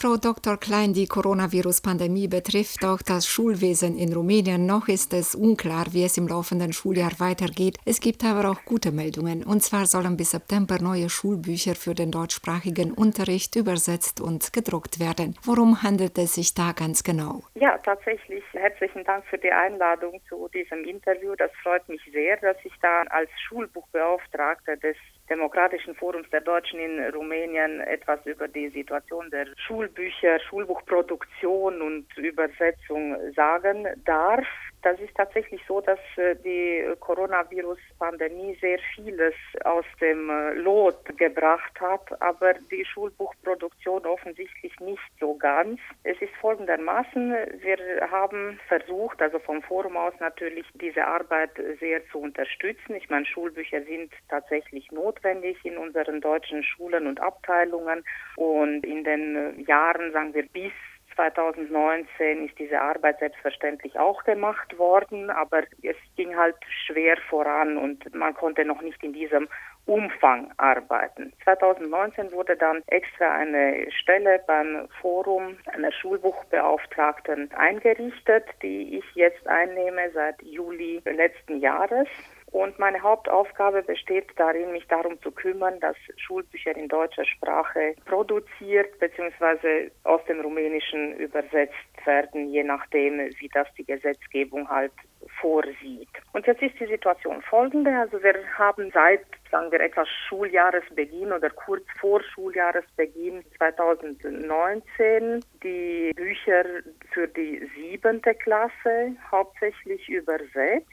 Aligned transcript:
Frau 0.00 0.16
Dr. 0.16 0.58
Klein, 0.58 0.92
die 0.92 1.08
Coronavirus-Pandemie 1.08 2.28
betrifft 2.28 2.84
auch 2.84 3.02
das 3.02 3.26
Schulwesen 3.26 3.98
in 3.98 4.12
Rumänien. 4.12 4.64
Noch 4.64 4.86
ist 4.86 5.12
es 5.12 5.34
unklar, 5.34 5.86
wie 5.90 6.04
es 6.04 6.16
im 6.16 6.28
laufenden 6.28 6.72
Schuljahr 6.72 7.10
weitergeht. 7.18 7.78
Es 7.84 7.98
gibt 7.98 8.22
aber 8.22 8.48
auch 8.48 8.64
gute 8.64 8.92
Meldungen. 8.92 9.42
Und 9.42 9.64
zwar 9.64 9.86
sollen 9.86 10.16
bis 10.16 10.30
September 10.30 10.78
neue 10.80 11.10
Schulbücher 11.10 11.74
für 11.74 11.96
den 11.96 12.12
deutschsprachigen 12.12 12.92
Unterricht 12.92 13.56
übersetzt 13.56 14.20
und 14.20 14.52
gedruckt 14.52 15.00
werden. 15.00 15.34
Worum 15.42 15.82
handelt 15.82 16.16
es 16.16 16.34
sich 16.34 16.54
da 16.54 16.70
ganz 16.70 17.02
genau? 17.02 17.42
Ja, 17.56 17.76
tatsächlich. 17.78 18.44
Herzlichen 18.52 19.02
Dank 19.02 19.24
für 19.24 19.38
die 19.38 19.50
Einladung 19.50 20.20
zu 20.28 20.48
diesem 20.54 20.84
Interview. 20.84 21.34
Das 21.34 21.50
freut 21.60 21.88
mich 21.88 22.02
sehr, 22.12 22.36
dass 22.36 22.56
ich 22.62 22.74
da 22.80 23.02
als 23.10 23.30
Schulbuchbeauftragter 23.48 24.76
des 24.76 24.96
Demokratischen 25.28 25.94
Forums 25.94 26.28
der 26.30 26.40
Deutschen 26.40 26.80
in 26.80 27.14
Rumänien 27.14 27.80
etwas 27.80 28.24
über 28.24 28.48
die 28.48 28.68
Situation 28.70 29.30
der 29.30 29.46
Schulbücher, 29.56 30.40
Schulbuchproduktion 30.40 31.82
und 31.82 32.06
Übersetzung 32.16 33.16
sagen 33.34 33.86
darf. 34.04 34.46
Das 34.82 34.98
ist 35.00 35.14
tatsächlich 35.16 35.60
so, 35.66 35.80
dass 35.80 35.98
äh, 36.16 36.36
die 36.36 36.84
Coronavirus-Pandemie 37.00 38.56
sehr 38.60 38.78
vieles 38.94 39.34
aus 39.64 39.84
dem 40.00 40.30
äh, 40.30 40.54
Lot 40.54 41.04
gebracht 41.18 41.80
hat, 41.80 42.22
aber 42.22 42.54
die 42.70 42.84
Schulbuchproduktion 42.84 44.06
offensichtlich 44.06 44.78
nicht 44.78 45.02
so 45.18 45.34
ganz. 45.34 45.80
Es 46.04 46.20
ist 46.22 46.32
folgendermaßen, 46.40 47.34
wir 47.60 47.78
haben 48.10 48.60
versucht, 48.68 49.20
also 49.20 49.40
vom 49.40 49.62
Forum 49.62 49.96
aus 49.96 50.14
natürlich, 50.20 50.66
diese 50.74 51.04
Arbeit 51.04 51.50
sehr 51.80 52.06
zu 52.10 52.18
unterstützen. 52.18 52.94
Ich 52.94 53.10
meine, 53.10 53.26
Schulbücher 53.26 53.82
sind 53.82 54.12
tatsächlich 54.28 54.92
notwendig 54.92 55.58
in 55.64 55.76
unseren 55.76 56.20
deutschen 56.20 56.62
Schulen 56.62 57.08
und 57.08 57.20
Abteilungen 57.20 58.04
und 58.36 58.86
in 58.86 59.02
den 59.02 59.36
äh, 59.36 59.62
Jahren, 59.62 60.12
sagen 60.12 60.34
wir, 60.34 60.46
bis 60.46 60.72
2019 61.18 62.46
ist 62.46 62.56
diese 62.60 62.80
Arbeit 62.80 63.18
selbstverständlich 63.18 63.98
auch 63.98 64.22
gemacht 64.22 64.78
worden, 64.78 65.30
aber 65.30 65.64
es 65.82 65.96
ging 66.16 66.36
halt 66.36 66.54
schwer 66.86 67.16
voran 67.28 67.76
und 67.76 68.14
man 68.14 68.34
konnte 68.34 68.64
noch 68.64 68.80
nicht 68.82 69.02
in 69.02 69.12
diesem 69.12 69.48
Umfang 69.86 70.52
arbeiten. 70.58 71.32
2019 71.42 72.30
wurde 72.30 72.56
dann 72.56 72.82
extra 72.86 73.34
eine 73.34 73.90
Stelle 73.90 74.40
beim 74.46 74.86
Forum 75.00 75.56
einer 75.66 75.90
Schulbuchbeauftragten 75.90 77.50
eingerichtet, 77.52 78.44
die 78.62 78.98
ich 78.98 79.04
jetzt 79.14 79.44
einnehme 79.48 80.10
seit 80.12 80.40
Juli 80.42 81.02
letzten 81.04 81.58
Jahres. 81.58 82.06
Und 82.50 82.78
meine 82.78 83.02
Hauptaufgabe 83.02 83.82
besteht 83.82 84.26
darin, 84.36 84.72
mich 84.72 84.86
darum 84.88 85.20
zu 85.20 85.30
kümmern, 85.30 85.78
dass 85.80 85.96
Schulbücher 86.16 86.74
in 86.76 86.88
deutscher 86.88 87.24
Sprache 87.24 87.94
produziert 88.06 88.98
bzw. 88.98 89.90
aus 90.04 90.24
dem 90.24 90.40
Rumänischen 90.40 91.14
übersetzt 91.16 91.74
werden, 92.06 92.48
je 92.48 92.64
nachdem, 92.64 93.18
wie 93.38 93.48
das 93.52 93.66
die 93.76 93.84
Gesetzgebung 93.84 94.68
halt 94.68 94.92
vorsieht. 95.40 96.08
Und 96.32 96.46
jetzt 96.46 96.62
ist 96.62 96.78
die 96.80 96.86
Situation 96.86 97.42
folgende. 97.42 97.90
Also 97.90 98.22
wir 98.22 98.34
haben 98.56 98.90
seit, 98.92 99.26
sagen 99.50 99.70
wir, 99.70 99.80
etwa 99.80 100.04
Schuljahresbeginn 100.06 101.32
oder 101.32 101.50
kurz 101.50 101.84
vor 102.00 102.22
Schuljahresbeginn 102.22 103.44
2019 103.58 105.44
die 105.62 106.12
Bücher 106.14 106.64
für 107.12 107.28
die 107.28 107.68
siebente 107.76 108.34
Klasse 108.34 109.16
hauptsächlich 109.30 110.08
übersetzt 110.08 110.88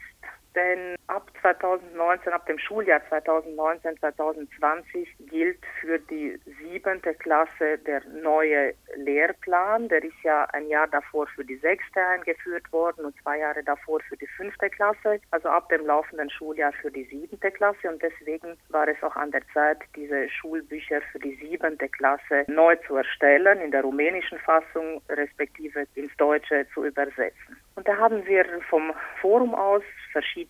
denn 0.56 0.96
ab 1.06 1.30
2019, 1.42 2.32
ab 2.32 2.46
dem 2.46 2.58
Schuljahr 2.58 3.00
2019, 3.08 3.98
2020 3.98 5.08
gilt 5.30 5.58
für 5.80 5.98
die 5.98 6.40
siebente 6.58 7.14
Klasse 7.14 7.78
der 7.86 8.02
neue 8.22 8.74
Lehrplan. 8.96 9.88
Der 9.88 10.02
ist 10.02 10.20
ja 10.24 10.44
ein 10.52 10.68
Jahr 10.68 10.88
davor 10.88 11.26
für 11.28 11.44
die 11.44 11.56
sechste 11.56 12.00
eingeführt 12.00 12.72
worden 12.72 13.04
und 13.04 13.14
zwei 13.22 13.38
Jahre 13.38 13.62
davor 13.62 14.00
für 14.08 14.16
die 14.16 14.26
fünfte 14.26 14.70
Klasse, 14.70 15.20
also 15.30 15.48
ab 15.48 15.68
dem 15.68 15.86
laufenden 15.86 16.30
Schuljahr 16.30 16.72
für 16.72 16.90
die 16.90 17.04
siebente 17.04 17.50
Klasse. 17.50 17.88
Und 17.88 18.02
deswegen 18.02 18.56
war 18.70 18.88
es 18.88 19.00
auch 19.02 19.14
an 19.14 19.30
der 19.30 19.42
Zeit, 19.52 19.78
diese 19.94 20.28
Schulbücher 20.30 21.02
für 21.12 21.18
die 21.18 21.36
siebente 21.36 21.88
Klasse 21.88 22.44
neu 22.48 22.76
zu 22.86 22.96
erstellen, 22.96 23.60
in 23.60 23.70
der 23.70 23.82
rumänischen 23.82 24.38
Fassung 24.38 25.02
respektive 25.10 25.86
ins 25.94 26.16
Deutsche 26.16 26.66
zu 26.72 26.84
übersetzen. 26.84 27.56
Und 27.76 27.86
da 27.86 27.96
haben 27.98 28.24
wir 28.26 28.46
vom 28.70 28.94
Forum 29.20 29.54
aus 29.54 29.82
verschiedene 30.12 30.45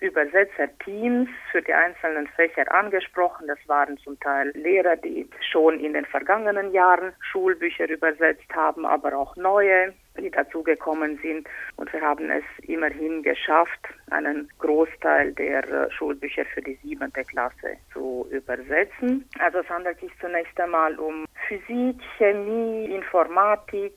Übersetzerteams 0.00 1.28
für 1.50 1.62
die 1.62 1.72
einzelnen 1.72 2.26
Fächer 2.28 2.72
angesprochen. 2.72 3.46
Das 3.46 3.58
waren 3.66 3.98
zum 3.98 4.18
Teil 4.20 4.50
Lehrer, 4.54 4.96
die 4.96 5.28
schon 5.50 5.80
in 5.80 5.94
den 5.94 6.04
vergangenen 6.04 6.72
Jahren 6.72 7.12
Schulbücher 7.20 7.88
übersetzt 7.88 8.52
haben, 8.54 8.84
aber 8.84 9.16
auch 9.16 9.36
neue, 9.36 9.92
die 10.18 10.30
dazugekommen 10.30 11.18
sind. 11.22 11.48
Und 11.76 11.92
wir 11.92 12.00
haben 12.00 12.30
es 12.30 12.44
immerhin 12.66 13.22
geschafft, 13.22 13.80
einen 14.10 14.48
Großteil 14.58 15.32
der 15.32 15.68
äh, 15.68 15.90
Schulbücher 15.90 16.44
für 16.46 16.62
die 16.62 16.78
siebente 16.82 17.22
Klasse 17.24 17.76
zu 17.92 18.26
übersetzen. 18.30 19.28
Also 19.38 19.58
es 19.58 19.68
handelt 19.68 19.98
sich 20.00 20.12
zunächst 20.20 20.58
einmal 20.60 20.98
um 20.98 21.24
Physik, 21.48 21.96
Chemie, 22.18 22.86
Informatik, 22.94 23.94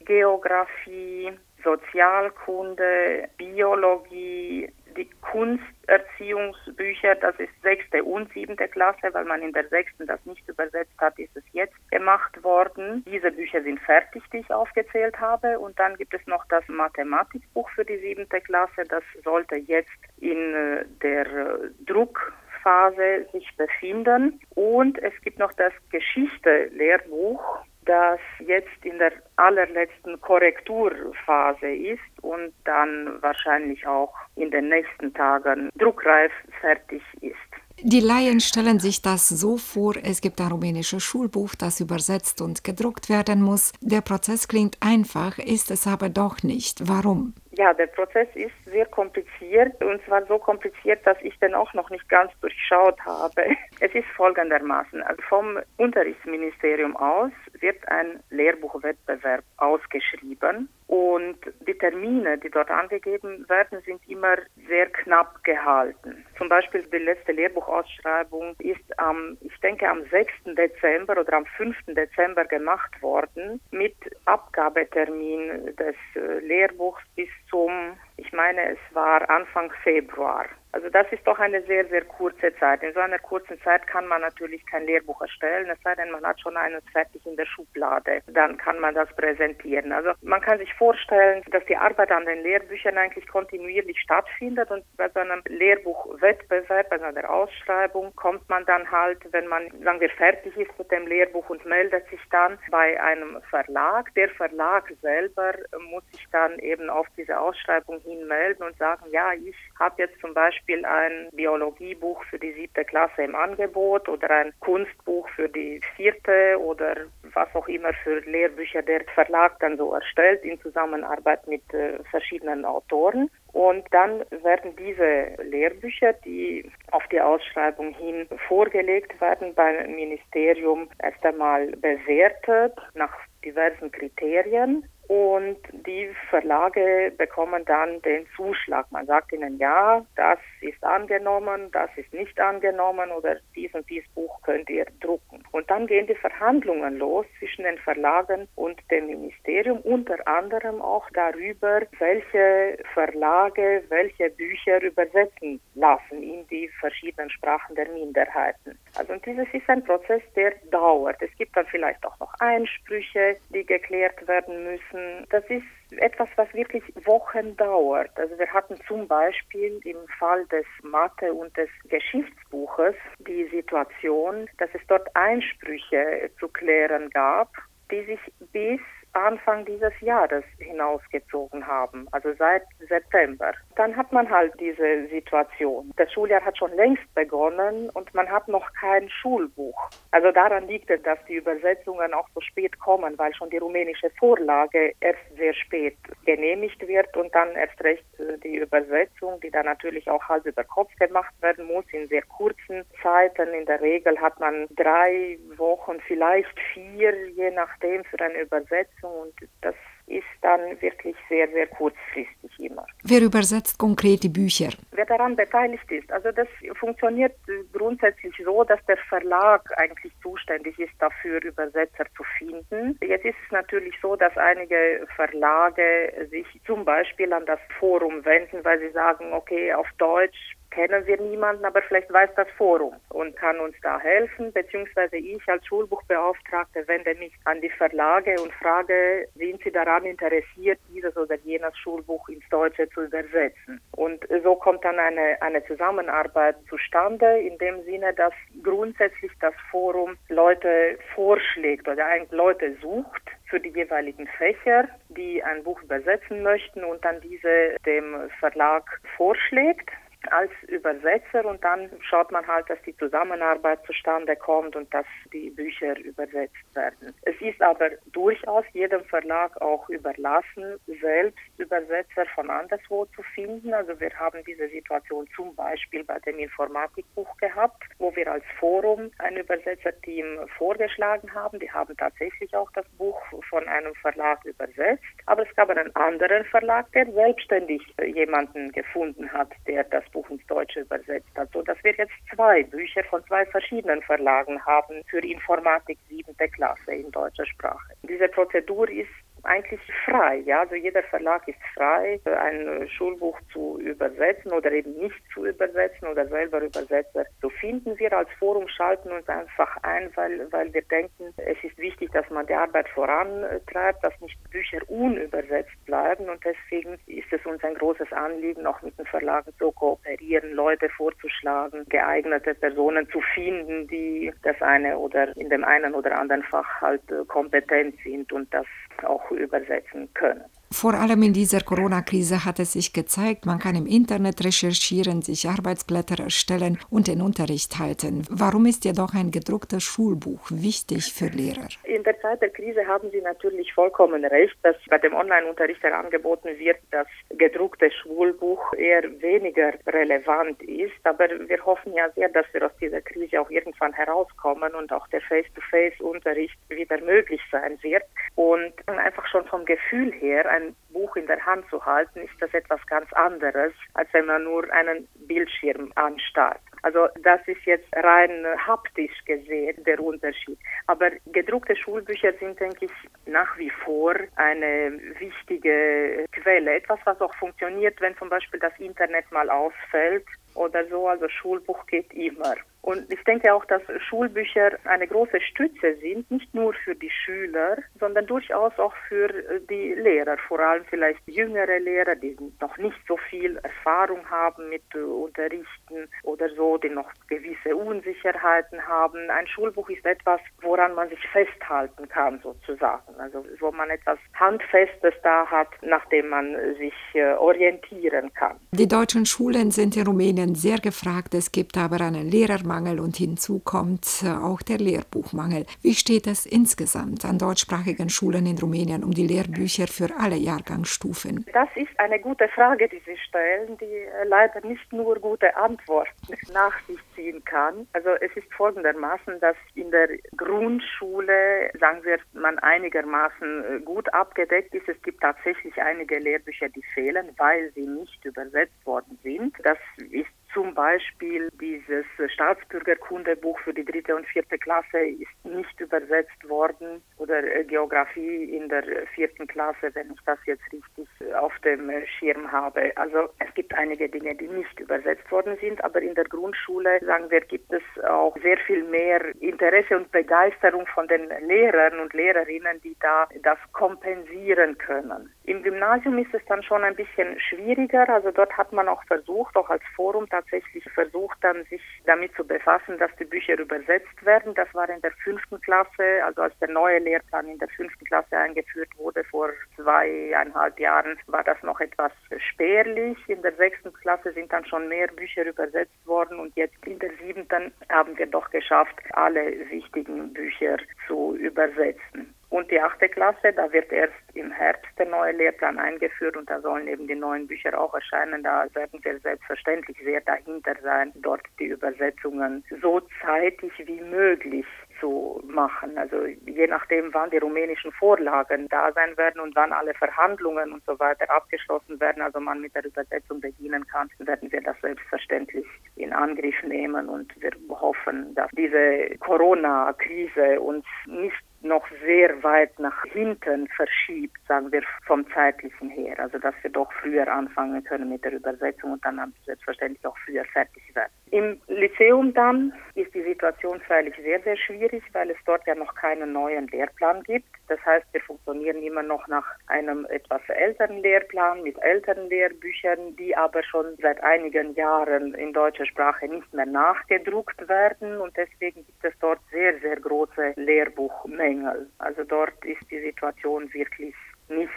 Geografie, 0.00 1.32
Sozialkunde, 1.62 3.28
Biologie, 3.36 4.68
die 4.96 5.08
Kunsterziehungsbücher, 5.20 7.14
das 7.16 7.38
ist 7.38 7.52
sechste 7.62 8.02
und 8.02 8.32
siebte 8.32 8.68
Klasse, 8.68 9.12
weil 9.12 9.24
man 9.24 9.42
in 9.42 9.52
der 9.52 9.68
sechsten 9.68 10.06
das 10.06 10.24
nicht 10.24 10.48
übersetzt 10.48 10.98
hat, 10.98 11.18
ist 11.18 11.36
es 11.36 11.44
jetzt 11.52 11.74
gemacht 11.90 12.42
worden. 12.42 13.04
Diese 13.06 13.30
Bücher 13.30 13.62
sind 13.62 13.80
fertig, 13.80 14.22
die 14.32 14.38
ich 14.38 14.50
aufgezählt 14.50 15.20
habe. 15.20 15.58
Und 15.58 15.78
dann 15.78 15.96
gibt 15.96 16.14
es 16.14 16.26
noch 16.26 16.44
das 16.48 16.66
Mathematikbuch 16.68 17.68
für 17.70 17.84
die 17.84 17.98
siebte 17.98 18.40
Klasse. 18.40 18.84
Das 18.88 19.04
sollte 19.24 19.56
jetzt 19.56 19.90
in 20.18 20.54
äh, 20.54 20.84
der 21.02 21.26
äh, 21.26 21.70
Druckphase 21.86 23.26
sich 23.32 23.54
befinden. 23.56 24.40
Und 24.54 24.98
es 25.02 25.12
gibt 25.22 25.38
noch 25.38 25.52
das 25.52 25.72
Geschichte-Lehrbuch 25.90 27.64
das 27.86 28.20
jetzt 28.46 28.84
in 28.84 28.98
der 28.98 29.12
allerletzten 29.36 30.20
Korrekturphase 30.20 31.68
ist 31.68 32.00
und 32.22 32.52
dann 32.64 33.18
wahrscheinlich 33.22 33.86
auch 33.86 34.14
in 34.34 34.50
den 34.50 34.68
nächsten 34.68 35.14
Tagen 35.14 35.70
druckreif 35.78 36.32
fertig 36.60 37.02
ist. 37.20 37.36
Die 37.82 38.00
Laien 38.00 38.40
stellen 38.40 38.80
sich 38.80 39.02
das 39.02 39.28
so 39.28 39.58
vor, 39.58 39.94
es 40.02 40.22
gibt 40.22 40.40
ein 40.40 40.50
rumänisches 40.50 41.02
Schulbuch, 41.02 41.54
das 41.54 41.80
übersetzt 41.80 42.40
und 42.40 42.64
gedruckt 42.64 43.10
werden 43.10 43.42
muss. 43.42 43.72
Der 43.82 44.00
Prozess 44.00 44.48
klingt 44.48 44.78
einfach, 44.80 45.38
ist 45.38 45.70
es 45.70 45.86
aber 45.86 46.08
doch 46.08 46.42
nicht. 46.42 46.88
Warum? 46.88 47.34
Ja, 47.58 47.72
der 47.72 47.86
Prozess 47.86 48.28
ist 48.34 48.52
sehr 48.66 48.84
kompliziert 48.84 49.82
und 49.82 50.04
zwar 50.04 50.26
so 50.26 50.38
kompliziert, 50.38 51.06
dass 51.06 51.16
ich 51.22 51.38
den 51.38 51.54
auch 51.54 51.72
noch 51.72 51.88
nicht 51.88 52.06
ganz 52.08 52.30
durchschaut 52.40 53.00
habe. 53.00 53.44
Es 53.80 53.94
ist 53.94 54.08
folgendermaßen. 54.16 55.02
Also 55.02 55.22
vom 55.28 55.58
Unterrichtsministerium 55.76 56.96
aus 56.96 57.30
wird 57.60 57.76
ein 57.88 58.20
Lehrbuchwettbewerb 58.30 59.44
ausgeschrieben 59.58 60.68
und 60.86 61.38
die 61.66 61.76
Termine, 61.76 62.38
die 62.38 62.50
dort 62.50 62.70
angegeben 62.70 63.48
werden, 63.48 63.80
sind 63.84 64.00
immer 64.08 64.36
sehr 64.68 64.86
knapp 64.86 65.42
gehalten. 65.42 66.24
Zum 66.38 66.48
Beispiel 66.48 66.82
die 66.82 66.98
letzte 66.98 67.32
Lehrbuchausschreibung 67.32 68.54
ist 68.60 68.98
am, 68.98 69.36
ich 69.40 69.58
denke, 69.60 69.88
am 69.88 70.04
6. 70.04 70.32
Dezember 70.56 71.18
oder 71.20 71.32
am 71.32 71.46
5. 71.56 71.76
Dezember 71.88 72.44
gemacht 72.44 73.02
worden 73.02 73.60
mit 73.72 73.96
Abgabetermin 74.26 75.74
des 75.76 75.96
äh, 76.14 76.38
Lehrbuchs 76.46 77.02
bis 77.16 77.28
zum, 77.50 77.96
ich 78.16 78.32
meine, 78.32 78.70
es 78.70 78.94
war 78.94 79.28
Anfang 79.28 79.72
Februar. 79.82 80.46
Also 80.76 80.90
das 80.90 81.10
ist 81.10 81.26
doch 81.26 81.38
eine 81.38 81.62
sehr, 81.62 81.86
sehr 81.86 82.04
kurze 82.04 82.54
Zeit. 82.56 82.82
In 82.82 82.92
so 82.92 83.00
einer 83.00 83.18
kurzen 83.18 83.58
Zeit 83.62 83.86
kann 83.86 84.06
man 84.08 84.20
natürlich 84.20 84.64
kein 84.66 84.84
Lehrbuch 84.84 85.22
erstellen, 85.22 85.70
es 85.70 85.80
sei 85.82 85.94
denn, 85.94 86.10
man 86.10 86.22
hat 86.22 86.38
schon 86.38 86.54
eines 86.54 86.84
fertig 86.92 87.24
in 87.24 87.34
der 87.34 87.46
Schublade. 87.46 88.20
Dann 88.26 88.58
kann 88.58 88.78
man 88.80 88.94
das 88.94 89.08
präsentieren. 89.16 89.90
Also 89.90 90.10
man 90.20 90.42
kann 90.42 90.58
sich 90.58 90.74
vorstellen, 90.74 91.42
dass 91.50 91.64
die 91.64 91.78
Arbeit 91.78 92.12
an 92.12 92.26
den 92.26 92.42
Lehrbüchern 92.42 92.98
eigentlich 92.98 93.26
kontinuierlich 93.26 93.98
stattfindet 93.98 94.70
und 94.70 94.84
bei 94.98 95.08
so 95.08 95.20
einem 95.20 95.40
Lehrbuchwettbewerb, 95.48 96.90
bei 96.90 96.98
so 96.98 97.04
einer 97.04 97.30
Ausschreibung, 97.30 98.14
kommt 98.14 98.46
man 98.50 98.66
dann 98.66 98.90
halt, 98.90 99.20
wenn 99.32 99.46
man, 99.46 99.70
sagen 99.82 100.00
wir, 100.00 100.10
fertig 100.10 100.54
ist 100.58 100.78
mit 100.78 100.90
dem 100.90 101.06
Lehrbuch 101.06 101.48
und 101.48 101.64
meldet 101.64 102.06
sich 102.10 102.20
dann 102.30 102.58
bei 102.70 103.00
einem 103.02 103.40
Verlag. 103.48 104.14
Der 104.14 104.28
Verlag 104.28 104.92
selber 105.00 105.54
muss 105.90 106.04
sich 106.12 106.26
dann 106.32 106.58
eben 106.58 106.90
auf 106.90 107.06
diese 107.16 107.40
Ausschreibung 107.40 107.98
hin 108.02 108.26
melden 108.28 108.62
und 108.62 108.76
sagen, 108.76 109.06
ja, 109.10 109.32
ich 109.32 109.56
habe 109.78 110.02
jetzt 110.02 110.20
zum 110.20 110.34
Beispiel 110.34 110.65
Beispiel 110.66 110.84
ein 110.84 111.28
Biologiebuch 111.32 112.24
für 112.24 112.38
die 112.38 112.52
siebte 112.52 112.84
Klasse 112.84 113.22
im 113.22 113.36
Angebot 113.36 114.08
oder 114.08 114.28
ein 114.30 114.52
Kunstbuch 114.60 115.28
für 115.30 115.48
die 115.48 115.80
vierte 115.94 116.58
oder 116.58 116.96
was 117.34 117.48
auch 117.54 117.68
immer 117.68 117.92
für 118.02 118.18
Lehrbücher 118.20 118.82
der 118.82 119.04
Verlag 119.14 119.58
dann 119.60 119.76
so 119.76 119.92
erstellt 119.92 120.42
in 120.44 120.60
Zusammenarbeit 120.60 121.46
mit 121.46 121.62
äh, 121.72 122.02
verschiedenen 122.10 122.64
Autoren. 122.64 123.30
Und 123.52 123.84
dann 123.92 124.24
werden 124.42 124.74
diese 124.76 125.40
Lehrbücher, 125.42 126.12
die 126.24 126.68
auf 126.90 127.06
die 127.12 127.20
Ausschreibung 127.20 127.94
hin 127.94 128.26
vorgelegt 128.48 129.20
werden, 129.20 129.54
beim 129.54 129.94
Ministerium 129.94 130.88
erst 131.00 131.24
einmal 131.24 131.68
bewertet 131.76 132.74
nach 132.94 133.14
diversen 133.44 133.92
Kriterien 133.92 134.84
und 135.08 135.56
die 135.86 136.08
Verlage 136.30 137.12
bekommen 137.16 137.64
dann 137.64 138.00
den 138.02 138.26
Zuschlag. 138.36 138.86
Man 138.90 139.06
sagt 139.06 139.32
ihnen, 139.32 139.58
ja, 139.58 140.04
das 140.16 140.38
ist 140.60 140.82
angenommen, 140.84 141.70
das 141.72 141.90
ist 141.96 142.12
nicht 142.12 142.38
angenommen 142.40 143.10
oder 143.10 143.36
dies 143.54 143.72
und 143.74 143.88
dies 143.88 144.04
Buch 144.14 144.40
könnt 144.42 144.68
ihr 144.70 144.86
drucken. 145.00 145.42
Und 145.52 145.70
dann 145.70 145.86
gehen 145.86 146.06
die 146.06 146.14
Verhandlungen 146.14 146.98
los 146.98 147.26
zwischen 147.38 147.64
den 147.64 147.78
Verlagen 147.78 148.48
und 148.56 148.80
dem 148.90 149.06
Ministerium, 149.06 149.78
unter 149.80 150.26
anderem 150.26 150.82
auch 150.82 151.08
darüber, 151.10 151.82
welche 151.98 152.78
Verlage 152.94 153.84
welche 153.88 154.30
Bücher 154.30 154.82
übersetzen 154.82 155.60
lassen 155.74 156.22
in 156.22 156.46
die 156.48 156.68
verschiedenen 156.80 157.30
Sprachen 157.30 157.74
der 157.74 157.88
Minderheiten. 157.88 158.78
Also 158.96 159.14
dieses 159.24 159.46
ist 159.52 159.68
ein 159.68 159.84
Prozess, 159.84 160.22
der 160.34 160.52
dauert. 160.70 161.16
Es 161.20 161.30
gibt 161.36 161.56
dann 161.56 161.66
vielleicht 161.66 162.04
auch 162.04 162.18
noch 162.18 162.32
Einsprüche, 162.40 163.36
die 163.50 163.64
geklärt 163.64 164.26
werden 164.26 164.64
müssen. 164.64 164.95
Das 165.30 165.44
ist 165.48 165.64
etwas, 166.00 166.28
was 166.36 166.52
wirklich 166.54 166.82
Wochen 167.04 167.56
dauert. 167.56 168.10
Also 168.18 168.38
wir 168.38 168.52
hatten 168.52 168.76
zum 168.86 169.06
Beispiel 169.06 169.80
im 169.84 170.08
Fall 170.18 170.44
des 170.46 170.66
Mathe- 170.82 171.32
und 171.32 171.56
des 171.56 171.68
Geschichtsbuches 171.88 172.94
die 173.18 173.46
Situation, 173.48 174.48
dass 174.58 174.70
es 174.74 174.80
dort 174.88 175.08
Einsprüche 175.14 176.30
zu 176.38 176.48
klären 176.48 177.10
gab, 177.10 177.50
die 177.90 178.04
sich 178.04 178.20
bis 178.52 178.80
Anfang 179.12 179.64
dieses 179.64 179.98
Jahres 180.00 180.44
hinausgezogen 180.58 181.66
haben, 181.66 182.06
also 182.12 182.34
seit 182.38 182.64
September. 182.86 183.52
Dann 183.76 183.94
hat 183.94 184.10
man 184.10 184.28
halt 184.30 184.54
diese 184.58 185.06
Situation. 185.08 185.92
Das 185.96 186.10
Schuljahr 186.10 186.42
hat 186.42 186.56
schon 186.56 186.72
längst 186.72 187.14
begonnen 187.14 187.90
und 187.90 188.12
man 188.14 188.30
hat 188.30 188.48
noch 188.48 188.72
kein 188.72 189.08
Schulbuch. 189.10 189.90
Also 190.12 190.32
daran 190.32 190.66
liegt 190.66 190.90
es, 190.90 191.02
dass 191.02 191.18
die 191.28 191.34
Übersetzungen 191.34 192.14
auch 192.14 192.26
so 192.34 192.40
spät 192.40 192.78
kommen, 192.78 193.18
weil 193.18 193.34
schon 193.34 193.50
die 193.50 193.58
rumänische 193.58 194.10
Vorlage 194.18 194.94
erst 195.00 195.20
sehr 195.36 195.52
spät 195.52 195.96
genehmigt 196.24 196.86
wird 196.88 197.14
und 197.18 197.34
dann 197.34 197.52
erst 197.52 197.78
recht 197.84 198.04
äh, 198.18 198.38
die 198.38 198.56
Übersetzung, 198.56 199.38
die 199.40 199.50
dann 199.50 199.66
natürlich 199.66 200.08
auch 200.08 200.22
Hals 200.24 200.46
über 200.46 200.64
Kopf 200.64 200.94
gemacht 200.98 201.34
werden 201.42 201.66
muss, 201.66 201.84
in 201.92 202.08
sehr 202.08 202.22
kurzen 202.22 202.84
Zeiten. 203.02 203.52
In 203.52 203.66
der 203.66 203.82
Regel 203.82 204.18
hat 204.18 204.40
man 204.40 204.66
drei 204.70 205.38
Wochen, 205.56 206.00
vielleicht 206.06 206.58
vier, 206.72 207.28
je 207.28 207.50
nachdem, 207.50 208.04
für 208.04 208.18
eine 208.20 208.40
Übersetzung 208.40 209.12
und 209.12 209.34
das 209.60 209.74
ist 210.06 210.24
dann 210.42 210.60
wirklich 210.80 211.16
sehr, 211.28 211.48
sehr 211.48 211.66
kurzfristig 211.66 212.58
immer. 212.58 212.86
Wer 213.02 213.22
übersetzt 213.22 213.78
konkrete 213.78 214.28
Bücher? 214.28 214.70
Wer 214.92 215.06
daran 215.06 215.36
beteiligt 215.36 215.90
ist. 215.90 216.10
Also 216.12 216.30
das 216.32 216.48
funktioniert 216.78 217.34
grundsätzlich 217.72 218.34
so, 218.44 218.64
dass 218.64 218.84
der 218.86 218.96
Verlag 219.08 219.62
eigentlich 219.78 220.12
zuständig 220.22 220.78
ist 220.78 220.94
dafür, 220.98 221.42
Übersetzer 221.42 222.04
zu 222.16 222.22
finden. 222.38 222.98
Jetzt 223.02 223.24
ist 223.24 223.36
es 223.44 223.52
natürlich 223.52 223.94
so, 224.00 224.16
dass 224.16 224.36
einige 224.36 225.06
Verlage 225.16 226.28
sich 226.30 226.46
zum 226.66 226.84
Beispiel 226.84 227.32
an 227.32 227.46
das 227.46 227.60
Forum 227.78 228.24
wenden, 228.24 228.64
weil 228.64 228.78
sie 228.80 228.90
sagen, 228.90 229.32
okay, 229.32 229.72
auf 229.74 229.88
Deutsch 229.98 230.55
kennen 230.76 231.06
wir 231.06 231.18
niemanden, 231.18 231.64
aber 231.64 231.80
vielleicht 231.80 232.12
weiß 232.12 232.28
das 232.36 232.48
Forum 232.58 232.94
und 233.08 233.34
kann 233.34 233.58
uns 233.60 233.74
da 233.82 233.98
helfen, 233.98 234.52
beziehungsweise 234.52 235.16
ich 235.16 235.40
als 235.48 235.66
Schulbuchbeauftragte 235.66 236.86
wende 236.86 237.14
mich 237.14 237.32
an 237.44 237.62
die 237.62 237.70
Verlage 237.70 238.36
und 238.42 238.52
frage, 238.52 239.26
sind 239.36 239.62
sie 239.64 239.70
daran 239.70 240.04
interessiert, 240.04 240.78
dieses 240.92 241.16
oder 241.16 241.36
jenes 241.44 241.76
Schulbuch 241.78 242.28
ins 242.28 242.46
Deutsche 242.50 242.90
zu 242.90 243.04
übersetzen. 243.04 243.80
Und 243.92 244.22
so 244.44 244.54
kommt 244.54 244.84
dann 244.84 244.98
eine, 244.98 245.40
eine 245.40 245.64
Zusammenarbeit 245.64 246.56
zustande, 246.68 247.38
in 247.38 247.56
dem 247.56 247.82
Sinne, 247.84 248.12
dass 248.12 248.34
grundsätzlich 248.62 249.32
das 249.40 249.54
Forum 249.70 250.18
Leute 250.28 250.98
vorschlägt 251.14 251.88
oder 251.88 252.04
eigentlich 252.06 252.32
Leute 252.32 252.76
sucht, 252.82 253.22
für 253.48 253.60
die 253.60 253.70
jeweiligen 253.70 254.26
Fächer, 254.26 254.88
die 255.08 255.42
ein 255.42 255.62
Buch 255.62 255.80
übersetzen 255.80 256.42
möchten 256.42 256.84
und 256.84 257.04
dann 257.04 257.20
diese 257.20 257.76
dem 257.86 258.28
Verlag 258.40 259.00
vorschlägt 259.16 259.88
als 260.28 260.50
Übersetzer 260.68 261.44
und 261.44 261.62
dann 261.62 261.90
schaut 262.00 262.30
man 262.32 262.46
halt, 262.46 262.68
dass 262.70 262.80
die 262.82 262.96
Zusammenarbeit 262.96 263.84
zustande 263.86 264.36
kommt 264.36 264.76
und 264.76 264.92
dass 264.92 265.06
die 265.32 265.50
Bücher 265.50 265.98
übersetzt 265.98 266.54
werden. 266.74 267.14
Es 267.22 267.40
ist 267.40 267.60
aber 267.62 267.90
durchaus 268.12 268.64
jedem 268.72 269.04
Verlag 269.04 269.60
auch 269.60 269.88
überlassen, 269.88 270.78
selbst 271.00 271.38
Übersetzer 271.58 272.26
von 272.34 272.50
anderswo 272.50 273.06
zu 273.06 273.22
finden. 273.34 273.72
Also 273.74 273.98
wir 274.00 274.10
haben 274.18 274.42
diese 274.46 274.68
Situation 274.68 275.28
zum 275.34 275.54
Beispiel 275.54 276.04
bei 276.04 276.18
dem 276.20 276.38
Informatikbuch 276.38 277.36
gehabt, 277.38 277.82
wo 277.98 278.14
wir 278.14 278.30
als 278.30 278.44
Forum 278.58 279.10
ein 279.18 279.36
Übersetzerteam 279.36 280.48
vorgeschlagen 280.56 281.32
haben. 281.34 281.58
Die 281.58 281.70
haben 281.70 281.96
tatsächlich 281.96 282.54
auch 282.54 282.70
das 282.72 282.86
Buch 282.98 283.20
von 283.48 283.66
einem 283.68 283.94
Verlag 283.96 284.44
übersetzt. 284.44 285.04
Aber 285.26 285.42
es 285.48 285.56
gab 285.56 285.70
einen 285.70 285.94
anderen 285.96 286.44
Verlag, 286.46 286.90
der 286.92 287.10
selbstständig 287.12 287.82
jemanden 288.04 288.72
gefunden 288.72 289.32
hat, 289.32 289.50
der 289.66 289.84
das 289.84 290.04
Buch 290.16 290.30
ins 290.30 290.46
Deutsche 290.46 290.80
übersetzt 290.80 291.28
hat, 291.36 291.52
so 291.52 291.60
dass 291.62 291.76
wir 291.84 291.92
jetzt 291.92 292.14
zwei 292.34 292.62
Bücher 292.62 293.04
von 293.04 293.22
zwei 293.26 293.44
verschiedenen 293.44 294.00
Verlagen 294.02 294.64
haben 294.64 295.02
für 295.10 295.18
Informatik 295.18 295.98
siebente 296.08 296.48
Klasse 296.48 296.94
in 296.94 297.10
deutscher 297.10 297.44
Sprache. 297.44 297.92
Diese 298.08 298.28
Prozedur 298.28 298.88
ist 298.88 299.10
eigentlich 299.46 299.80
frei. 300.04 300.42
Ja, 300.46 300.60
also 300.60 300.74
jeder 300.74 301.02
Verlag 301.04 301.46
ist 301.48 301.58
frei, 301.74 302.20
ein 302.24 302.88
Schulbuch 302.88 303.38
zu 303.52 303.78
übersetzen 303.80 304.52
oder 304.52 304.72
eben 304.72 304.92
nicht 304.98 305.20
zu 305.32 305.46
übersetzen 305.46 306.08
oder 306.08 306.26
selber 306.26 306.60
Übersetzer 306.60 307.24
zu 307.40 307.50
finden. 307.50 307.98
Wir 307.98 308.12
als 308.12 308.28
Forum 308.38 308.68
schalten 308.68 309.10
uns 309.10 309.28
einfach 309.28 309.76
ein, 309.82 310.10
weil, 310.14 310.50
weil 310.52 310.72
wir 310.72 310.82
denken, 310.82 311.32
es 311.36 311.56
ist 311.62 311.78
wichtig, 311.78 312.10
dass 312.12 312.28
man 312.30 312.46
die 312.46 312.54
Arbeit 312.54 312.88
vorantreibt, 312.90 314.04
dass 314.04 314.20
nicht 314.20 314.38
Bücher 314.50 314.78
unübersetzt 314.88 315.84
bleiben 315.84 316.28
und 316.28 316.42
deswegen 316.44 316.98
ist 317.06 317.32
es 317.32 317.44
uns 317.46 317.62
ein 317.64 317.74
großes 317.74 318.12
Anliegen, 318.12 318.66
auch 318.66 318.80
mit 318.82 318.98
den 318.98 319.06
Verlagen 319.06 319.52
zu 319.58 319.72
kooperieren, 319.72 320.52
Leute 320.52 320.88
vorzuschlagen, 320.90 321.84
geeignete 321.88 322.54
Personen 322.54 323.08
zu 323.10 323.20
finden, 323.34 323.86
die 323.88 324.32
das 324.42 324.60
eine 324.62 324.98
oder 324.98 325.36
in 325.36 325.50
dem 325.50 325.64
einen 325.64 325.94
oder 325.94 326.18
anderen 326.18 326.42
Fach 326.44 326.80
halt 326.80 327.02
kompetent 327.28 327.96
sind 328.02 328.32
und 328.32 328.52
das 328.52 328.66
auch 329.04 329.30
übersetzen 329.36 330.12
können. 330.14 330.44
Vor 330.78 330.92
allem 330.92 331.22
in 331.22 331.32
dieser 331.32 331.62
Corona-Krise 331.62 332.44
hat 332.44 332.58
es 332.58 332.74
sich 332.74 332.92
gezeigt, 332.92 333.46
man 333.46 333.58
kann 333.58 333.76
im 333.76 333.86
Internet 333.86 334.44
recherchieren, 334.44 335.22
sich 335.22 335.48
Arbeitsblätter 335.48 336.22
erstellen 336.22 336.78
und 336.90 337.08
den 337.08 337.22
Unterricht 337.22 337.78
halten. 337.78 338.26
Warum 338.28 338.66
ist 338.66 338.84
jedoch 338.84 339.14
ein 339.14 339.30
gedrucktes 339.30 339.82
Schulbuch 339.82 340.50
wichtig 340.50 341.14
für 341.14 341.28
Lehrer? 341.28 341.68
In 341.84 342.02
der 342.02 342.20
Zeit 342.20 342.42
der 342.42 342.50
Krise 342.50 342.86
haben 342.86 343.10
Sie 343.10 343.22
natürlich 343.22 343.72
vollkommen 343.72 344.22
recht, 344.26 344.54
dass 344.64 344.76
bei 344.90 344.98
dem 344.98 345.14
Online-Unterricht 345.14 345.82
angeboten 345.82 346.50
wird, 346.58 346.76
das 346.90 347.06
gedruckte 347.30 347.90
Schulbuch 347.90 348.74
eher 348.74 349.04
weniger 349.22 349.72
relevant 349.86 350.62
ist. 350.62 350.92
Aber 351.04 351.26
wir 351.48 351.64
hoffen 351.64 351.94
ja 351.94 352.10
sehr, 352.10 352.28
dass 352.28 352.44
wir 352.52 352.66
aus 352.66 352.76
dieser 352.82 353.00
Krise 353.00 353.40
auch 353.40 353.48
irgendwann 353.48 353.94
herauskommen 353.94 354.74
und 354.74 354.92
auch 354.92 355.08
der 355.08 355.22
Face-to-Face-Unterricht 355.22 356.58
wieder 356.68 357.00
möglich 357.00 357.40
sein 357.50 357.78
wird. 357.80 358.04
Und 358.34 358.74
einfach 358.86 359.26
schon 359.26 359.46
vom 359.46 359.64
Gefühl 359.64 360.12
her, 360.12 360.44
ein 360.50 360.65
Buch 360.90 361.16
in 361.16 361.26
der 361.26 361.44
Hand 361.44 361.68
zu 361.68 361.84
halten, 361.84 362.20
ist 362.20 362.34
das 362.40 362.52
etwas 362.54 362.84
ganz 362.86 363.12
anderes, 363.12 363.72
als 363.94 364.08
wenn 364.12 364.26
man 364.26 364.44
nur 364.44 364.70
einen 364.72 365.06
Bildschirm 365.26 365.92
anstarrt. 365.94 366.60
Also 366.82 367.08
das 367.22 367.40
ist 367.46 367.64
jetzt 367.64 367.88
rein 367.94 368.46
haptisch 368.66 369.24
gesehen 369.24 369.82
der 369.84 370.00
Unterschied. 370.00 370.58
Aber 370.86 371.10
gedruckte 371.32 371.74
Schulbücher 371.74 372.32
sind, 372.34 372.60
denke 372.60 372.86
ich, 372.86 372.92
nach 373.26 373.58
wie 373.58 373.70
vor 373.70 374.14
eine 374.36 374.98
wichtige 375.18 376.26
Quelle. 376.32 376.76
Etwas, 376.76 377.00
was 377.04 377.20
auch 377.20 377.34
funktioniert, 377.34 378.00
wenn 378.00 378.16
zum 378.16 378.28
Beispiel 378.28 378.60
das 378.60 378.72
Internet 378.78 379.30
mal 379.32 379.50
ausfällt 379.50 380.26
oder 380.54 380.86
so. 380.86 381.08
Also 381.08 381.28
Schulbuch 381.28 381.86
geht 381.86 382.12
immer. 382.12 382.54
Und 382.86 383.12
ich 383.12 383.22
denke 383.24 383.52
auch, 383.52 383.64
dass 383.64 383.82
Schulbücher 384.08 384.70
eine 384.84 385.08
große 385.08 385.40
Stütze 385.40 385.96
sind, 386.00 386.30
nicht 386.30 386.54
nur 386.54 386.72
für 386.72 386.94
die 386.94 387.10
Schüler, 387.10 387.78
sondern 387.98 388.26
durchaus 388.28 388.78
auch 388.78 388.94
für 389.08 389.28
äh, 389.28 389.60
die 389.68 389.94
Lehrer, 389.94 390.36
vor 390.46 390.60
allem 390.60 390.84
vielleicht 390.88 391.18
jüngere 391.26 391.80
Lehrer, 391.80 392.14
die 392.14 392.36
noch 392.60 392.76
nicht 392.78 392.96
so 393.08 393.16
viel 393.16 393.56
Erfahrung 393.56 394.24
haben 394.30 394.68
mit 394.68 394.84
äh, 394.94 394.98
Unterrichten 394.98 396.08
oder 396.22 396.48
so, 396.50 396.78
die 396.78 396.90
noch 396.90 397.10
gewisse 397.26 397.74
Unsicherheiten 397.74 398.80
haben. 398.86 399.18
Ein 399.30 399.48
Schulbuch 399.48 399.88
ist 399.88 400.06
etwas, 400.06 400.40
woran 400.62 400.94
man 400.94 401.08
sich 401.08 401.26
festhalten 401.32 402.08
kann, 402.08 402.38
sozusagen. 402.40 403.18
Also 403.18 403.44
wo 403.58 403.72
man 403.72 403.90
etwas 403.90 404.18
Handfestes 404.38 405.14
da 405.24 405.44
hat, 405.46 405.70
nachdem 405.82 406.28
man 406.28 406.54
sich 406.78 406.94
äh, 407.14 407.32
orientieren 407.32 408.32
kann. 408.34 408.60
Die 408.70 408.86
deutschen 408.86 409.26
Schulen 409.26 409.72
sind 409.72 409.96
in 409.96 410.06
Rumänien 410.06 410.54
sehr 410.54 410.78
gefragt. 410.78 411.34
Es 411.34 411.50
gibt 411.50 411.76
aber 411.76 412.00
einen 412.00 412.30
Lehrermangel 412.76 413.00
und 413.00 413.16
hinzu 413.16 413.60
kommt 413.60 414.22
äh, 414.22 414.28
auch 414.28 414.62
der 414.62 414.78
Lehrbuchmangel. 414.78 415.66
Wie 415.82 415.94
steht 415.94 416.26
es 416.26 416.46
insgesamt 416.46 417.24
an 417.24 417.38
deutschsprachigen 417.38 418.08
Schulen 418.08 418.46
in 418.46 418.58
Rumänien 418.58 419.02
um 419.02 419.12
die 419.12 419.26
Lehrbücher 419.26 419.86
für 419.86 420.08
alle 420.18 420.36
Jahrgangsstufen? 420.36 421.46
Das 421.52 421.68
ist 421.74 421.98
eine 421.98 422.20
gute 422.20 422.48
Frage, 422.48 422.88
die 422.88 423.00
Sie 423.06 423.16
stellen, 423.28 423.76
die 423.78 423.84
äh, 423.84 424.24
leider 424.26 424.60
nicht 424.66 424.92
nur 424.92 425.16
gute 425.16 425.56
Antworten 425.56 426.10
nach 426.52 426.78
sich 426.86 426.98
ziehen 427.14 427.42
kann. 427.44 427.86
Also 427.92 428.10
es 428.20 428.34
ist 428.36 428.52
folgendermaßen, 428.54 429.40
dass 429.40 429.56
in 429.74 429.90
der 429.90 430.08
Grundschule, 430.36 431.70
sagen 431.80 432.04
wir, 432.04 432.18
man 432.34 432.58
einigermaßen 432.58 433.64
äh, 433.64 433.80
gut 433.80 434.12
abgedeckt 434.12 434.74
ist. 434.74 434.88
Es 434.88 435.00
gibt 435.02 435.20
tatsächlich 435.22 435.80
einige 435.80 436.18
Lehrbücher, 436.18 436.68
die 436.68 436.82
fehlen, 436.94 437.30
weil 437.38 437.72
sie 437.74 437.86
nicht 437.86 438.24
übersetzt 438.24 438.84
worden 438.84 439.18
sind. 439.22 439.54
Das 439.62 439.78
ist 440.10 440.28
zum 440.56 440.72
Beispiel 440.72 441.50
dieses 441.60 442.06
Staatsbürgerkundebuch 442.32 443.58
für 443.58 443.74
die 443.74 443.84
dritte 443.84 444.16
und 444.16 444.26
vierte 444.26 444.56
Klasse 444.56 445.00
ist 445.00 445.44
nicht 445.44 445.78
übersetzt 445.78 446.48
worden 446.48 447.02
oder 447.18 447.44
äh, 447.44 447.62
Geografie 447.64 448.44
in 448.44 448.70
der 448.70 448.82
vierten 449.14 449.46
Klasse, 449.46 449.90
wenn 449.92 450.12
ich 450.12 450.20
das 450.24 450.38
jetzt 450.46 450.64
richtig 450.72 451.06
äh, 451.20 451.34
auf 451.34 451.52
dem 451.58 451.90
äh, 451.90 452.06
Schirm 452.06 452.50
habe. 452.50 452.90
Also 452.96 453.28
es 453.38 453.52
gibt 453.52 453.74
einige 453.74 454.08
Dinge, 454.08 454.34
die 454.34 454.48
nicht 454.48 454.80
übersetzt 454.80 455.30
worden 455.30 455.58
sind, 455.60 455.84
aber 455.84 456.00
in 456.00 456.14
der 456.14 456.24
Grundschule, 456.24 457.04
sagen 457.04 457.30
wir, 457.30 457.42
gibt 457.42 457.70
es 457.70 457.82
auch 458.04 458.34
sehr 458.40 458.56
viel 458.56 458.82
mehr 458.84 459.20
Interesse 459.40 459.98
und 459.98 460.10
Begeisterung 460.10 460.86
von 460.86 461.06
den 461.06 461.28
Lehrern 461.46 462.00
und 462.00 462.14
Lehrerinnen, 462.14 462.80
die 462.80 462.96
da 463.00 463.28
das 463.42 463.58
kompensieren 463.74 464.78
können. 464.78 465.30
Im 465.46 465.62
Gymnasium 465.62 466.18
ist 466.18 466.34
es 466.34 466.44
dann 466.46 466.60
schon 466.64 466.82
ein 466.82 466.96
bisschen 466.96 467.38
schwieriger. 467.38 468.08
Also 468.08 468.32
dort 468.32 468.56
hat 468.56 468.72
man 468.72 468.88
auch 468.88 469.02
versucht, 469.04 469.56
auch 469.56 469.70
als 469.70 469.82
Forum 469.94 470.28
tatsächlich 470.28 470.82
versucht, 470.92 471.38
dann 471.40 471.64
sich 471.66 471.80
damit 472.04 472.34
zu 472.34 472.44
befassen, 472.44 472.98
dass 472.98 473.14
die 473.20 473.26
Bücher 473.26 473.56
übersetzt 473.56 474.24
werden. 474.24 474.54
Das 474.54 474.66
war 474.74 474.88
in 474.88 475.00
der 475.02 475.12
fünften 475.22 475.60
Klasse, 475.60 476.24
also 476.24 476.42
als 476.42 476.58
der 476.58 476.70
neue 476.70 476.98
Lehrplan 476.98 477.48
in 477.48 477.58
der 477.58 477.68
fünften 477.68 478.04
Klasse 478.06 478.36
eingeführt 478.36 478.88
wurde 478.96 479.22
vor 479.22 479.50
zweieinhalb 479.76 480.80
Jahren, 480.80 481.16
war 481.28 481.44
das 481.44 481.62
noch 481.62 481.78
etwas 481.78 482.10
spärlich. 482.38 483.16
In 483.28 483.40
der 483.42 483.54
sechsten 483.54 483.92
Klasse 483.92 484.32
sind 484.32 484.52
dann 484.52 484.66
schon 484.66 484.88
mehr 484.88 485.06
Bücher 485.06 485.46
übersetzt 485.46 486.06
worden 486.06 486.40
und 486.40 486.56
jetzt 486.56 486.84
in 486.84 486.98
der 486.98 487.10
siebten 487.22 487.72
haben 487.88 488.18
wir 488.18 488.26
doch 488.26 488.50
geschafft, 488.50 488.96
alle 489.12 489.70
wichtigen 489.70 490.32
Bücher 490.32 490.78
zu 491.06 491.36
übersetzen. 491.36 492.35
Und 492.48 492.70
die 492.70 492.80
achte 492.80 493.08
Klasse, 493.08 493.52
da 493.52 493.72
wird 493.72 493.90
erst 493.92 494.14
im 494.34 494.52
Herbst 494.52 494.86
der 494.98 495.06
neue 495.06 495.32
Lehrplan 495.32 495.78
eingeführt 495.78 496.36
und 496.36 496.48
da 496.48 496.60
sollen 496.60 496.86
eben 496.86 497.08
die 497.08 497.14
neuen 497.16 497.46
Bücher 497.46 497.78
auch 497.78 497.92
erscheinen. 497.92 498.44
Da 498.44 498.66
werden 498.74 499.00
wir 499.02 499.18
selbstverständlich 499.18 499.96
sehr 500.04 500.20
dahinter 500.20 500.74
sein, 500.82 501.12
dort 501.16 501.42
die 501.58 501.66
Übersetzungen 501.66 502.64
so 502.80 503.00
zeitig 503.20 503.72
wie 503.78 504.00
möglich 504.00 504.66
zu 505.00 505.42
machen. 505.46 505.98
Also 505.98 506.24
je 506.24 506.66
nachdem, 506.66 507.12
wann 507.12 507.30
die 507.30 507.38
rumänischen 507.38 507.92
Vorlagen 507.92 508.68
da 508.68 508.92
sein 508.92 509.16
werden 509.16 509.40
und 509.40 509.54
wann 509.56 509.72
alle 509.72 509.94
Verhandlungen 509.94 510.72
und 510.72 510.84
so 510.86 510.98
weiter 510.98 511.28
abgeschlossen 511.30 511.98
werden, 512.00 512.22
also 512.22 512.40
man 512.40 512.60
mit 512.60 512.74
der 512.74 512.84
Übersetzung 512.84 513.40
beginnen 513.40 513.86
kann, 513.88 514.08
werden 514.18 514.50
wir 514.50 514.60
das 514.62 514.80
selbstverständlich 514.80 515.66
in 515.96 516.12
Angriff 516.12 516.62
nehmen 516.62 517.08
und 517.08 517.32
wir 517.40 517.52
hoffen, 517.68 518.34
dass 518.34 518.50
diese 518.52 519.16
Corona-Krise 519.18 520.60
uns 520.60 520.84
nicht 521.06 521.42
noch 521.66 521.86
sehr 522.04 522.42
weit 522.42 522.78
nach 522.78 523.02
hinten 523.04 523.68
verschiebt, 523.68 524.38
sagen 524.48 524.70
wir 524.72 524.82
vom 525.06 525.26
zeitlichen 525.32 525.90
her. 525.90 526.18
Also 526.18 526.38
dass 526.38 526.54
wir 526.62 526.70
doch 526.70 526.90
früher 527.00 527.26
anfangen 527.30 527.82
können 527.84 528.08
mit 528.08 528.24
der 528.24 528.32
Übersetzung 528.32 528.92
und 528.92 529.04
dann 529.04 529.32
selbstverständlich 529.44 530.04
auch 530.06 530.16
früher 530.24 530.44
fertig 530.46 530.94
werden. 530.94 531.12
Im 531.32 531.60
Lyzeum 531.66 532.32
dann 532.34 532.72
ist 532.94 533.12
die 533.12 533.22
Situation 533.22 533.80
freilich 533.80 534.14
sehr, 534.22 534.40
sehr 534.42 534.56
schwierig, 534.56 535.02
weil 535.12 535.30
es 535.30 535.36
dort 535.44 535.66
ja 535.66 535.74
noch 535.74 535.92
keinen 535.96 536.32
neuen 536.32 536.68
Lehrplan 536.68 537.24
gibt. 537.24 537.48
Das 537.66 537.84
heißt, 537.84 538.06
wir 538.12 538.20
funktionieren 538.20 538.80
immer 538.80 539.02
noch 539.02 539.26
nach 539.26 539.44
einem 539.66 540.06
etwas 540.06 540.40
älteren 540.48 540.98
Lehrplan 540.98 541.64
mit 541.64 541.76
älteren 541.82 542.28
Lehrbüchern, 542.28 543.16
die 543.16 543.36
aber 543.36 543.64
schon 543.64 543.96
seit 544.00 544.22
einigen 544.22 544.74
Jahren 544.74 545.34
in 545.34 545.52
deutscher 545.52 545.86
Sprache 545.86 546.28
nicht 546.28 546.54
mehr 546.54 546.66
nachgedruckt 546.66 547.68
werden 547.68 548.18
und 548.20 548.36
deswegen 548.36 548.86
gibt 548.86 549.04
es 549.04 549.14
dort 549.20 549.40
sehr, 549.50 549.76
sehr 549.80 549.96
große 549.96 550.52
Lehrbuchmängel. 550.54 551.88
Also 551.98 552.22
dort 552.22 552.64
ist 552.64 552.88
die 552.88 553.00
Situation 553.00 553.72
wirklich 553.74 554.14
nicht 554.48 554.70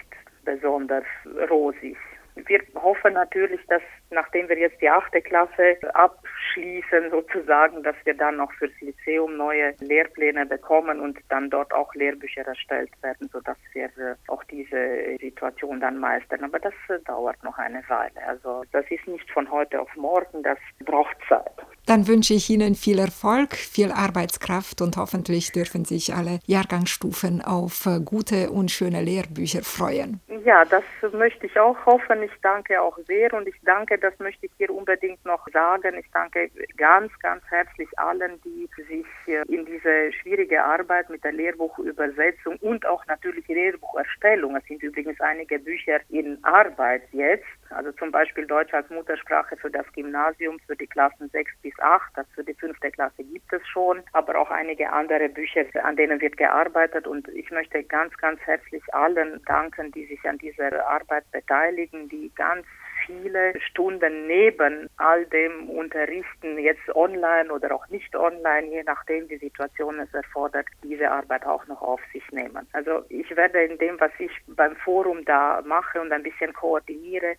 besonders 0.44 1.06
rosig. 1.48 1.98
Wir 2.36 2.62
hoffen 2.76 3.14
natürlich, 3.14 3.60
dass 3.68 3.82
nachdem 4.12 4.50
wir 4.50 4.58
jetzt 4.58 4.82
die 4.82 4.90
achte 4.90 5.22
Klasse 5.22 5.78
abschließen, 5.94 7.12
sozusagen, 7.12 7.84
dass 7.84 7.96
wir 8.06 8.14
dann 8.14 8.38
noch 8.38 8.52
fürs 8.54 8.72
Lyzeum 8.82 9.38
neue 9.38 9.74
Lehrpläne 9.80 10.46
bekommen 10.46 11.00
und 11.00 11.18
dann 11.30 11.50
dort 11.50 11.74
auch 11.74 11.94
Lehrbücher 11.94 12.46
erstellt 12.46 12.92
werden, 13.02 13.30
sodass 13.32 13.58
wir 13.74 13.86
äh, 13.86 14.16
auch 14.28 14.44
diese 14.46 15.18
Situation 15.20 15.80
dann 15.80 16.00
meistern. 16.00 16.44
Aber 16.44 16.60
das 16.60 16.74
äh, 16.90 17.00
dauert 17.06 17.44
noch 17.44 17.58
eine 17.58 17.84
Weile. 17.88 18.22
Also 18.28 18.64
das 18.72 18.86
ist 18.90 19.08
nicht 19.08 19.30
von 19.32 19.50
heute 19.52 19.80
auf 19.80 19.96
morgen, 19.96 20.44
das 20.44 20.58
braucht 20.86 21.16
Zeit. 21.28 21.52
Dann 21.86 22.08
wünsche 22.08 22.34
ich 22.34 22.50
Ihnen 22.50 22.76
viel 22.76 23.00
Erfolg, 23.00 23.56
viel 23.56 23.92
Arbeitskraft 23.92 24.82
und 24.82 24.98
hoffentlich 24.98 25.52
dürfen 25.52 25.86
sich 25.86 26.14
alle 26.14 26.40
Jahrgangsstufen 26.46 27.42
auf 27.42 27.86
äh, 27.86 28.00
gute 28.04 28.50
und 28.50 28.72
schöne 28.72 29.02
Lehrbücher 29.02 29.64
freuen. 29.64 30.20
Ja, 30.46 30.64
das 30.66 30.84
möchte 31.14 31.48
ich 31.48 31.60
auch 31.60 31.86
hoffen. 31.86 32.24
Ich 32.24 32.32
danke 32.42 32.82
auch 32.82 32.98
sehr 33.08 33.34
und 33.34 33.48
ich 33.48 33.56
danke, 33.64 33.98
das 33.98 34.18
möchte 34.20 34.46
ich 34.46 34.52
hier 34.58 34.70
unbedingt 34.70 35.24
noch 35.26 35.46
sagen. 35.52 35.98
Ich 35.98 36.10
danke 36.12 36.50
ganz, 36.78 37.12
ganz 37.20 37.44
herzlich 37.50 37.88
allen, 37.98 38.40
die 38.42 38.70
sich 38.88 39.06
in 39.48 39.66
diese 39.66 40.12
schwierige 40.14 40.64
Arbeit 40.64 41.10
mit 41.10 41.24
der 41.24 41.32
Lehrbuchübersetzung 41.32 42.58
und 42.58 42.86
auch 42.86 43.06
natürlich 43.08 43.48
Lehrbucherstellung, 43.48 44.56
es 44.56 44.66
sind 44.66 44.82
übrigens 44.84 45.20
einige 45.20 45.60
Bücher 45.60 46.00
in 46.10 46.38
Arbeit 46.44 47.04
jetzt, 47.12 47.46
also 47.70 47.92
zum 47.94 48.12
Beispiel 48.12 48.48
Deutsch 48.48 48.74
als 48.74 48.90
Muttersprache 48.90 49.58
für 49.58 49.70
das 49.70 49.86
Gymnasium, 49.94 50.60
für 50.66 50.76
die 50.76 50.88
Klassen 50.88 51.30
6 51.30 51.52
bis 51.62 51.74
8, 51.80 52.12
das 52.16 52.26
für 52.34 52.44
die 52.44 52.54
fünfte 52.54 52.92
Klasse 52.92 53.24
gibt 53.24 53.52
es 53.54 53.68
schon, 53.68 54.02
aber 54.14 54.40
auch 54.40 54.50
einige 54.50 54.92
andere 54.92 55.30
Bücher, 55.30 55.66
an 55.84 55.96
denen 55.96 56.22
wird 56.22 56.38
gearbeitet 56.38 57.08
und 57.08 57.28
ich 57.30 57.52
möchte 57.52 57.84
ganz, 57.84 58.16
ganz 58.18 58.40
herzlich 58.42 58.84
allen 58.94 59.42
danken, 59.46 59.92
die 59.92 60.06
sich 60.06 60.24
an 60.30 60.38
dieser 60.38 60.88
Arbeit 60.88 61.30
beteiligen, 61.32 62.08
die 62.10 62.32
ganz 62.36 62.66
viele 63.06 63.60
Stunden 63.60 64.28
neben 64.28 64.90
all 64.98 65.26
dem 65.26 65.70
Unterrichten, 65.70 66.60
jetzt 66.60 66.88
online 66.96 67.52
oder 67.52 67.74
auch 67.74 67.88
nicht 67.90 68.16
online, 68.16 68.68
je 68.68 68.84
nachdem 68.84 69.28
die 69.28 69.38
Situation 69.38 70.00
es 70.00 70.14
erfordert, 70.14 70.68
diese 70.84 71.10
Arbeit 71.10 71.46
auch 71.46 71.66
noch 71.68 71.82
auf 71.82 72.02
sich 72.14 72.24
nehmen. 72.32 72.68
Also 72.74 73.04
ich 73.10 73.36
werde 73.36 73.64
in 73.64 73.78
dem, 73.78 74.00
was 74.00 74.12
ich 74.20 74.32
beim 74.48 74.76
Forum 74.76 75.26
da 75.26 75.62
mache 75.66 76.00
und 76.00 76.12
ein 76.12 76.24
bisschen 76.24 76.54
koordiniere, 76.54 77.36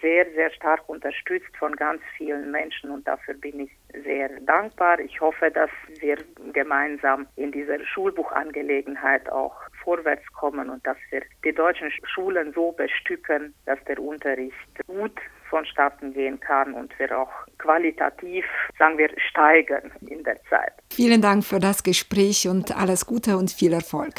sehr, 0.00 0.26
sehr 0.34 0.50
stark 0.52 0.88
unterstützt 0.88 1.56
von 1.58 1.74
ganz 1.76 2.02
vielen 2.16 2.50
Menschen 2.50 2.90
und 2.90 3.06
dafür 3.06 3.34
bin 3.34 3.60
ich 3.60 3.70
sehr 4.04 4.28
dankbar. 4.40 4.98
Ich 4.98 5.20
hoffe, 5.20 5.50
dass 5.50 5.70
wir 6.00 6.18
gemeinsam 6.52 7.26
in 7.36 7.52
dieser 7.52 7.78
Schulbuchangelegenheit 7.84 9.30
auch 9.30 9.54
vorwärts 9.84 10.26
kommen 10.32 10.70
und 10.70 10.84
dass 10.86 10.96
wir 11.10 11.22
die 11.44 11.52
deutschen 11.52 11.90
Schulen 12.12 12.52
so 12.54 12.72
bestücken, 12.72 13.54
dass 13.66 13.78
der 13.84 13.98
Unterricht 13.98 14.54
gut 14.86 15.20
vonstatten 15.54 16.12
gehen 16.12 16.40
kann 16.40 16.74
und 16.74 16.98
wir 16.98 17.16
auch 17.16 17.30
qualitativ, 17.58 18.44
sagen 18.78 18.98
wir, 18.98 19.10
steigern 19.30 19.92
in 20.08 20.24
der 20.24 20.42
Zeit. 20.50 20.72
Vielen 20.90 21.22
Dank 21.22 21.44
für 21.44 21.60
das 21.60 21.82
Gespräch 21.82 22.48
und 22.48 22.76
alles 22.76 23.06
Gute 23.06 23.36
und 23.36 23.50
viel 23.50 23.72
Erfolg. 23.72 24.14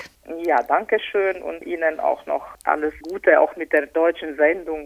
Ja, 0.45 0.57
danke 0.63 0.98
schön 1.00 1.41
und 1.41 1.62
Ihnen 1.65 2.00
auch 2.00 2.25
noch 2.25 2.45
alles 2.63 2.93
Gute, 3.10 3.39
auch 3.39 3.55
mit 3.57 3.72
der 3.74 3.86
deutschen 3.88 4.36
Sendung. 4.38 4.65